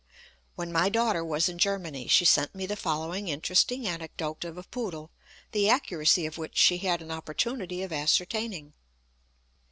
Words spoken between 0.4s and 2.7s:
When my daughter was in Germany, she sent me